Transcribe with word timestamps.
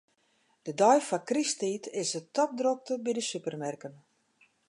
De 0.65 0.71
dei 0.81 0.99
foar 1.07 1.23
krysttiid 1.29 1.83
is 2.01 2.11
it 2.19 2.31
topdrokte 2.35 2.93
by 3.05 3.11
de 3.17 3.23
supermerken. 3.31 3.93